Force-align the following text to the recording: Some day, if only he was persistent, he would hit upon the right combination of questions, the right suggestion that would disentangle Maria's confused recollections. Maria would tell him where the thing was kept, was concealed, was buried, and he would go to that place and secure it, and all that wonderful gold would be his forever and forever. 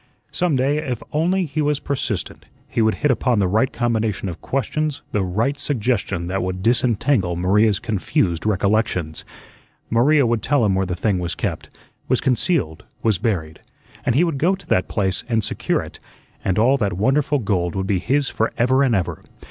Some 0.31 0.55
day, 0.55 0.77
if 0.79 1.03
only 1.11 1.45
he 1.45 1.61
was 1.61 1.79
persistent, 1.79 2.47
he 2.67 2.81
would 2.81 2.95
hit 3.05 3.11
upon 3.11 3.37
the 3.37 3.47
right 3.47 3.71
combination 3.71 4.29
of 4.29 4.41
questions, 4.41 5.03
the 5.11 5.21
right 5.21 5.55
suggestion 5.59 6.25
that 6.25 6.41
would 6.41 6.63
disentangle 6.63 7.35
Maria's 7.35 7.77
confused 7.77 8.43
recollections. 8.43 9.23
Maria 9.91 10.25
would 10.25 10.41
tell 10.41 10.65
him 10.65 10.73
where 10.73 10.87
the 10.87 10.95
thing 10.95 11.19
was 11.19 11.35
kept, 11.35 11.69
was 12.07 12.19
concealed, 12.19 12.83
was 13.03 13.19
buried, 13.19 13.59
and 14.03 14.15
he 14.15 14.23
would 14.23 14.39
go 14.39 14.55
to 14.55 14.65
that 14.65 14.87
place 14.87 15.23
and 15.29 15.43
secure 15.43 15.83
it, 15.83 15.99
and 16.43 16.57
all 16.57 16.77
that 16.77 16.93
wonderful 16.93 17.37
gold 17.37 17.75
would 17.75 17.85
be 17.85 17.99
his 17.99 18.27
forever 18.27 18.81
and 18.81 18.93
forever. 18.95 19.21